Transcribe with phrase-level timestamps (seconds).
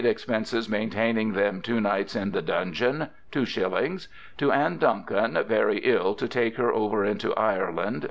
[0.03, 3.09] Expences maintaining them two Nights in the Dungeon......................
[3.31, 4.07] /2/
[4.39, 7.99] "To Ann Duncan very ill to take her over into Ireland